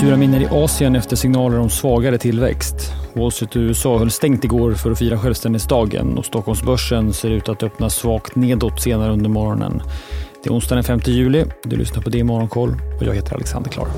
sura 0.00 0.16
miner 0.16 0.40
i 0.40 0.46
Asien 0.50 0.96
efter 0.96 1.16
signaler 1.16 1.58
om 1.58 1.70
svagare 1.70 2.18
tillväxt. 2.18 2.92
Wall 3.12 3.32
Street 3.32 3.56
i 3.56 3.58
USA 3.58 3.98
höll 3.98 4.10
stängt 4.10 4.44
igår 4.44 4.74
för 4.74 4.90
att 4.90 4.98
fira 4.98 5.18
självständighetsdagen 5.18 6.18
och 6.18 6.24
Stockholmsbörsen 6.24 7.12
ser 7.12 7.30
ut 7.30 7.48
att 7.48 7.62
öppna 7.62 7.90
svagt 7.90 8.36
nedåt 8.36 8.82
senare 8.82 9.12
under 9.12 9.30
morgonen. 9.30 9.82
Det 10.42 10.50
är 10.50 10.54
onsdagen 10.54 10.76
den 10.76 11.00
5 11.00 11.14
juli. 11.14 11.44
Du 11.64 11.76
lyssnar 11.76 12.02
på 12.02 12.10
det 12.10 12.18
i 12.18 12.22
Morgonkoll 12.22 12.74
och 13.00 13.06
jag 13.06 13.14
heter 13.14 13.34
Alexander 13.34 13.70
Klar. 13.70 13.88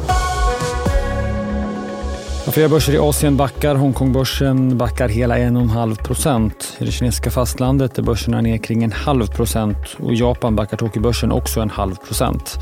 Flera 2.52 2.68
börser 2.68 2.92
i 2.92 2.98
Asien 2.98 3.36
backar. 3.36 3.74
Hongkongbörsen 3.74 4.78
backar 4.78 5.08
hela 5.08 5.38
1,5 5.38 6.02
procent. 6.04 6.76
I 6.78 6.84
det 6.84 6.92
kinesiska 6.92 7.30
fastlandet 7.30 7.98
är 7.98 8.02
börserna 8.02 8.40
ner 8.40 8.58
kring 8.58 8.84
en 8.84 8.92
halv 8.92 9.26
procent 9.26 9.96
och 9.98 10.12
i 10.12 10.16
Japan 10.16 10.56
backar 10.56 10.76
Tokyobörsen 10.76 11.32
också 11.32 11.60
en 11.60 11.70
halv 11.70 11.94
procent. 11.94 12.58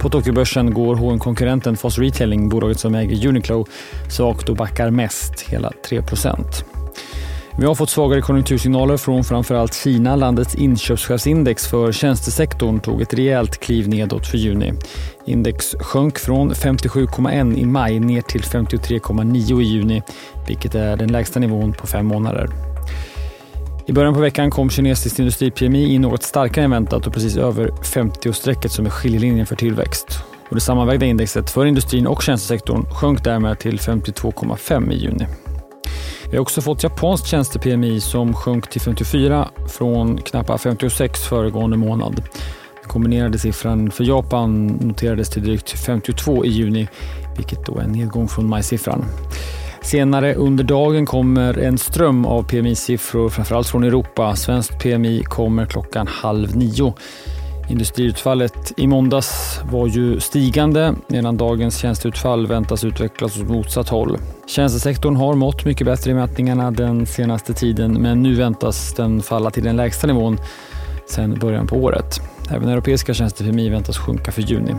På 0.00 0.08
Tokyobörsen 0.08 0.74
går 0.74 0.96
hm 0.96 1.18
konkurrenten 1.18 1.76
Foss 1.76 1.98
Retailing, 1.98 2.48
bolaget 2.48 2.80
som 2.80 2.94
äger 2.94 3.28
Uniqlo, 3.28 3.66
svagt 4.10 4.48
och 4.48 4.56
backar 4.56 4.90
mest, 4.90 5.40
hela 5.40 5.72
3% 5.90 6.64
vi 7.60 7.66
har 7.66 7.74
fått 7.74 7.90
svagare 7.90 8.20
konjunktursignaler 8.20 8.96
från 8.96 9.24
framförallt 9.24 9.74
Kina. 9.74 10.16
Landets 10.16 10.54
inköpschefsindex 10.54 11.66
för 11.66 11.92
tjänstesektorn 11.92 12.80
tog 12.80 13.02
ett 13.02 13.14
rejält 13.14 13.60
kliv 13.60 13.88
nedåt 13.88 14.26
för 14.26 14.38
juni. 14.38 14.72
Index 15.26 15.74
sjönk 15.80 16.18
från 16.18 16.52
57,1 16.52 17.58
i 17.58 17.64
maj 17.64 18.00
ner 18.00 18.22
till 18.22 18.42
53,9 18.42 19.60
i 19.60 19.64
juni, 19.64 20.02
vilket 20.48 20.74
är 20.74 20.96
den 20.96 21.12
lägsta 21.12 21.40
nivån 21.40 21.72
på 21.72 21.86
fem 21.86 22.06
månader. 22.06 22.67
I 23.88 23.92
början 23.92 24.14
på 24.14 24.20
veckan 24.20 24.50
kom 24.50 24.70
kinesiskt 24.70 25.18
industri-PMI 25.18 25.94
in 25.94 26.02
något 26.02 26.22
starkare 26.22 26.64
än 26.64 26.70
väntat 26.70 27.06
och 27.06 27.12
precis 27.12 27.36
över 27.36 27.68
50-strecket 27.68 28.68
som 28.68 28.86
är 28.86 28.90
skiljelinjen 28.90 29.46
för 29.46 29.56
tillväxt. 29.56 30.06
Och 30.48 30.54
det 30.54 30.60
sammanvägda 30.60 31.06
indexet 31.06 31.50
för 31.50 31.66
industrin 31.66 32.06
och 32.06 32.22
tjänstesektorn 32.22 32.84
sjönk 32.94 33.24
därmed 33.24 33.58
till 33.58 33.78
52,5 33.78 34.92
i 34.92 34.96
juni. 34.96 35.26
Vi 36.30 36.36
har 36.36 36.42
också 36.42 36.60
fått 36.60 36.82
japanskt 36.82 37.26
tjänste-PMI 37.26 38.00
som 38.00 38.34
sjönk 38.34 38.70
till 38.70 38.80
54 38.80 39.48
från 39.68 40.18
knappt 40.18 40.62
56 40.62 41.24
föregående 41.24 41.76
månad. 41.76 42.14
Den 42.14 42.88
kombinerade 42.88 43.38
siffran 43.38 43.90
för 43.90 44.04
Japan 44.04 44.66
noterades 44.66 45.30
till 45.30 45.42
drygt 45.42 45.70
52 45.70 46.44
i 46.44 46.48
juni, 46.48 46.88
vilket 47.36 47.66
då 47.66 47.78
är 47.78 47.82
en 47.82 47.92
nedgång 47.92 48.28
från 48.28 48.48
majsiffran. 48.48 49.04
Senare 49.88 50.34
under 50.34 50.64
dagen 50.64 51.06
kommer 51.06 51.58
en 51.58 51.78
ström 51.78 52.26
av 52.26 52.42
PMI-siffror, 52.42 53.28
framförallt 53.28 53.66
från 53.66 53.84
Europa. 53.84 54.36
Svenskt 54.36 54.78
PMI 54.82 55.22
kommer 55.24 55.66
klockan 55.66 56.06
halv 56.06 56.56
nio. 56.56 56.94
Industriutfallet 57.70 58.72
i 58.76 58.86
måndags 58.86 59.60
var 59.70 59.86
ju 59.86 60.20
stigande 60.20 60.94
medan 61.06 61.36
dagens 61.36 61.78
tjänsteutfall 61.78 62.46
väntas 62.46 62.84
utvecklas 62.84 63.40
åt 63.40 63.48
motsatt 63.48 63.88
håll. 63.88 64.18
Tjänstesektorn 64.46 65.16
har 65.16 65.34
mått 65.34 65.64
mycket 65.64 65.86
bättre 65.86 66.10
i 66.10 66.14
mätningarna 66.14 66.70
den 66.70 67.06
senaste 67.06 67.54
tiden 67.54 68.02
men 68.02 68.22
nu 68.22 68.34
väntas 68.34 68.94
den 68.94 69.22
falla 69.22 69.50
till 69.50 69.64
den 69.64 69.76
lägsta 69.76 70.06
nivån 70.06 70.38
sedan 71.06 71.38
början 71.40 71.66
på 71.66 71.76
året. 71.76 72.20
Även 72.50 72.68
europeiska 72.68 73.14
tjänste 73.14 73.44
väntas 73.44 73.98
sjunka 73.98 74.32
för 74.32 74.42
juni. 74.42 74.74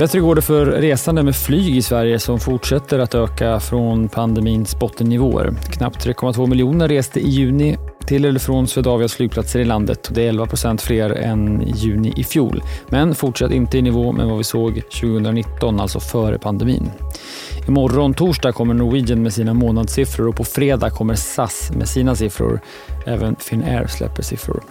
Bättre 0.00 0.20
går 0.20 0.34
det 0.34 0.42
för 0.42 0.66
resande 0.66 1.22
med 1.22 1.36
flyg 1.36 1.76
i 1.76 1.82
Sverige 1.82 2.18
som 2.18 2.40
fortsätter 2.40 2.98
att 2.98 3.14
öka 3.14 3.60
från 3.60 4.08
pandemins 4.08 4.78
bottennivåer. 4.78 5.52
Knappt 5.72 6.06
3,2 6.06 6.46
miljoner 6.46 6.88
reste 6.88 7.20
i 7.20 7.28
juni 7.28 7.76
till 8.06 8.24
eller 8.24 8.40
från 8.40 8.68
Swedavias 8.68 9.14
flygplatser 9.14 9.60
i 9.60 9.64
landet. 9.64 10.10
Det 10.12 10.22
är 10.22 10.28
11 10.28 10.46
procent 10.46 10.82
fler 10.82 11.10
än 11.10 11.62
i 11.62 11.72
juni 11.76 12.12
i 12.16 12.24
fjol, 12.24 12.62
men 12.88 13.14
fortsatt 13.14 13.50
inte 13.50 13.78
i 13.78 13.82
nivå 13.82 14.12
med 14.12 14.26
vad 14.26 14.38
vi 14.38 14.44
såg 14.44 14.82
2019, 15.00 15.80
alltså 15.80 16.00
före 16.00 16.38
pandemin. 16.38 16.90
Imorgon 17.68 18.14
torsdag 18.14 18.52
kommer 18.52 18.74
Norwegian 18.74 19.22
med 19.22 19.32
sina 19.32 19.54
månadssiffror 19.54 20.28
och 20.28 20.36
på 20.36 20.44
fredag 20.44 20.90
kommer 20.90 21.14
SAS 21.14 21.72
med 21.76 21.88
sina 21.88 22.16
siffror. 22.16 22.60
Även 23.06 23.36
Finnair 23.36 23.86
släpper 23.86 24.22
siffror. 24.22 24.62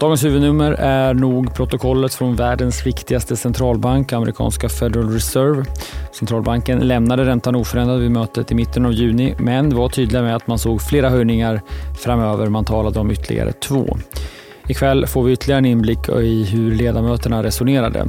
Dagens 0.00 0.24
huvudnummer 0.24 0.72
är 0.72 1.14
nog 1.14 1.54
protokollet 1.54 2.14
från 2.14 2.36
världens 2.36 2.86
viktigaste 2.86 3.36
centralbank, 3.36 4.12
amerikanska 4.12 4.68
Federal 4.68 5.10
Reserve. 5.10 5.64
Centralbanken 6.12 6.78
lämnade 6.78 7.24
räntan 7.24 7.56
oförändrad 7.56 8.00
vid 8.00 8.10
mötet 8.10 8.50
i 8.50 8.54
mitten 8.54 8.86
av 8.86 8.92
juni, 8.92 9.34
men 9.38 9.76
var 9.76 9.88
tydliga 9.88 10.22
med 10.22 10.36
att 10.36 10.46
man 10.46 10.58
såg 10.58 10.82
flera 10.82 11.08
höjningar 11.08 11.60
framöver. 11.98 12.46
Man 12.46 12.64
talade 12.64 13.00
om 13.00 13.10
ytterligare 13.10 13.52
två. 13.52 13.98
Ikväll 14.68 15.06
får 15.06 15.22
vi 15.22 15.32
ytterligare 15.32 15.58
en 15.58 15.64
inblick 15.66 16.08
i 16.08 16.44
hur 16.44 16.74
ledamöterna 16.74 17.42
resonerade. 17.42 18.06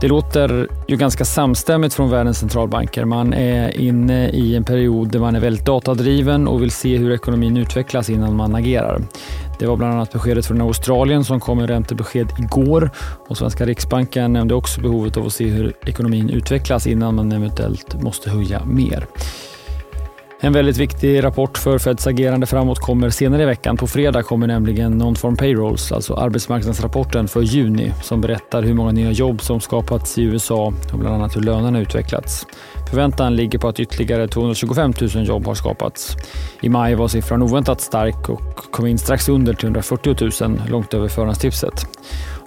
Det 0.00 0.08
låter 0.08 0.68
ju 0.88 0.96
ganska 0.96 1.24
samstämmigt 1.24 1.94
från 1.94 2.10
världens 2.10 2.38
centralbanker. 2.38 3.04
Man 3.04 3.32
är 3.32 3.80
inne 3.80 4.28
i 4.28 4.56
en 4.56 4.64
period 4.64 5.08
där 5.10 5.18
man 5.18 5.36
är 5.36 5.40
väldigt 5.40 5.66
datadriven 5.66 6.48
och 6.48 6.62
vill 6.62 6.70
se 6.70 6.96
hur 6.96 7.12
ekonomin 7.12 7.56
utvecklas 7.56 8.10
innan 8.10 8.36
man 8.36 8.54
agerar. 8.54 9.02
Det 9.58 9.66
var 9.66 9.76
bland 9.76 9.94
annat 9.94 10.12
beskedet 10.12 10.46
från 10.46 10.60
Australien 10.60 11.24
som 11.24 11.40
kom 11.40 11.58
med 11.58 11.68
räntebesked 11.70 12.28
igår 12.38 12.90
och 13.28 13.36
Svenska 13.36 13.66
Riksbanken 13.66 14.32
nämnde 14.32 14.54
också 14.54 14.80
behovet 14.80 15.16
av 15.16 15.26
att 15.26 15.32
se 15.32 15.46
hur 15.46 15.72
ekonomin 15.86 16.30
utvecklas 16.30 16.86
innan 16.86 17.14
man 17.14 17.32
eventuellt 17.32 18.02
måste 18.02 18.30
höja 18.30 18.64
mer. 18.64 19.06
En 20.40 20.52
väldigt 20.52 20.76
viktig 20.76 21.24
rapport 21.24 21.58
för 21.58 21.78
Feds 21.78 22.06
agerande 22.06 22.46
framåt 22.46 22.78
kommer 22.78 23.10
senare 23.10 23.42
i 23.42 23.46
veckan. 23.46 23.76
På 23.76 23.86
fredag 23.86 24.22
kommer 24.22 24.46
nämligen 24.46 25.02
Non-Farm 25.02 25.36
Payrolls, 25.36 25.92
alltså 25.92 26.14
arbetsmarknadsrapporten 26.14 27.28
för 27.28 27.42
juni 27.42 27.92
som 28.02 28.20
berättar 28.20 28.62
hur 28.62 28.74
många 28.74 28.92
nya 28.92 29.10
jobb 29.10 29.42
som 29.42 29.60
skapats 29.60 30.18
i 30.18 30.22
USA 30.22 30.72
och 30.92 30.98
bland 30.98 31.14
annat 31.14 31.36
hur 31.36 31.40
lönerna 31.40 31.80
utvecklats. 31.80 32.46
Förväntan 32.90 33.36
ligger 33.36 33.58
på 33.58 33.68
att 33.68 33.80
ytterligare 33.80 34.28
225 34.28 34.92
000 35.14 35.26
jobb 35.26 35.46
har 35.46 35.54
skapats. 35.54 36.16
I 36.60 36.68
maj 36.68 36.94
var 36.94 37.08
siffran 37.08 37.42
oväntat 37.42 37.80
stark 37.80 38.28
och 38.28 38.56
kom 38.56 38.86
in 38.86 38.98
strax 38.98 39.28
under 39.28 39.54
340 39.54 40.16
000, 40.40 40.60
långt 40.68 40.94
över 40.94 41.08
förhandstipset. 41.08 41.86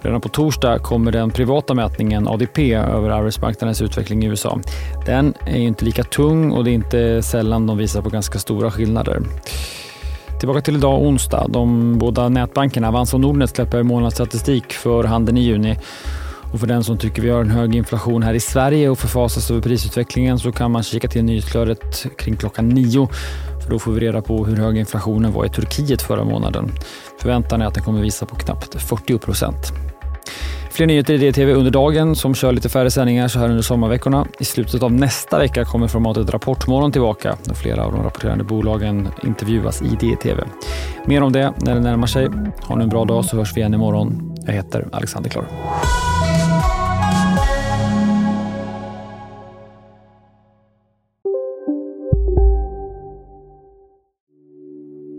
Redan 0.02 0.22
på 0.22 0.30
torsdag 0.30 0.80
kommer 0.80 1.12
den 1.12 1.32
privata 1.32 1.74
mätningen 1.74 2.28
ADP 2.28 2.74
över 2.74 3.10
arbetsmarknadens 3.10 3.82
utveckling 3.82 4.24
i 4.24 4.28
USA. 4.28 4.60
Den 5.06 5.34
är 5.46 5.58
inte 5.58 5.86
lika 5.86 6.04
tung 6.04 6.52
och 6.52 6.64
det 6.64 6.72
är 6.72 6.74
inte 6.74 7.22
sällan 7.22 7.68
de 7.68 7.78
visar 7.78 8.02
på 8.02 8.10
ganska 8.10 8.40
stora 8.40 8.72
skillnader. 8.72 9.22
Tillbaka 10.40 10.62
till 10.62 10.76
idag 10.76 11.02
onsdag. 11.02 11.48
De 11.50 11.98
båda 11.98 12.30
nätbankerna 12.30 12.88
Avanza 12.88 13.18
och 13.18 13.22
Nordnet 13.22 13.50
släpper 13.50 13.84
månadsstatistik 13.84 14.74
för 14.74 15.04
handeln 15.04 15.38
i 15.38 15.42
juni. 15.42 15.78
Och 16.54 16.60
för 16.60 16.68
den 16.68 16.84
som 16.84 16.98
tycker 16.98 17.22
vi 17.22 17.30
har 17.30 17.42
en 17.42 17.50
hög 17.50 17.76
inflation 17.76 18.24
här 18.24 18.34
i 18.34 18.40
Sverige 18.40 18.90
och 18.90 19.00
förfasas 19.00 19.52
över 19.52 19.62
prisutvecklingen 19.62 20.40
så 20.40 20.52
kan 20.52 20.72
man 20.72 20.84
kika 20.84 21.08
till 21.08 21.24
nyhetsflödet 21.24 22.06
kring 22.18 22.36
klockan 22.36 22.70
nio. 22.70 23.10
För 23.64 23.72
då 23.72 23.80
får 23.80 23.92
vi 23.92 24.00
reda 24.00 24.22
på 24.22 24.46
hur 24.46 24.56
hög 24.56 24.78
inflationen 24.78 25.32
var 25.32 25.46
i 25.46 25.50
Turkiet 25.50 26.02
förra 26.02 26.24
månaden. 26.24 26.72
Förväntan 27.22 27.62
är 27.62 27.66
att 27.66 27.74
den 27.74 27.84
kommer 27.84 28.02
visa 28.02 28.26
på 28.26 28.36
knappt 28.36 28.82
40 28.82 29.18
procent. 29.18 29.89
Fler 30.80 30.88
nyheter 30.88 31.14
i 31.14 31.18
DTV 31.18 31.54
under 31.54 31.72
dagen 31.72 32.16
som 32.16 32.36
kör 32.36 32.52
lite 32.52 32.70
färre 32.70 32.92
sändningar 32.92 33.28
så 33.28 33.40
här 33.40 33.50
under 33.50 33.62
sommarveckorna. 33.62 34.28
I 34.40 34.46
slutet 34.46 34.84
av 34.84 34.94
nästa 34.94 35.40
vecka 35.40 35.66
kommer 35.66 35.88
formatet 35.88 36.30
Rapportmorgon 36.30 36.92
tillbaka 36.92 37.38
då 37.44 37.54
flera 37.54 37.86
av 37.86 37.92
de 37.92 38.04
rapporterande 38.04 38.44
bolagen 38.44 39.10
intervjuas 39.24 39.82
i 39.82 39.86
DTV. 39.86 40.42
Mer 41.06 41.24
om 41.24 41.32
det 41.32 41.54
när 41.62 41.76
det 41.76 41.82
närmar 41.82 42.08
sig. 42.08 42.28
Ha 42.62 42.76
nu 42.76 42.84
en 42.84 42.90
bra 42.90 43.06
dag 43.06 43.26
så 43.26 43.38
hörs 43.38 43.58
vi 43.58 43.60
igen 43.60 43.74
imorgon. 43.74 44.36
Jag 44.46 44.54
heter 44.54 44.88
Alexander 44.92 45.30
Klar. 45.30 45.46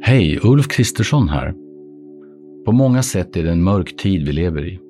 Hej, 0.02 0.38
Ulf 0.42 0.68
Kristersson 0.68 1.28
här. 1.28 1.54
På 2.64 2.72
många 2.72 3.02
sätt 3.02 3.36
är 3.36 3.42
det 3.42 3.50
en 3.50 3.62
mörk 3.62 3.96
tid 3.96 4.26
vi 4.26 4.32
lever 4.32 4.68
i. 4.68 4.89